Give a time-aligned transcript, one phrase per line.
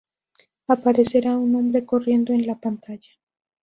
[0.67, 3.11] Aparecerá un hombre corriendo en la pantalla.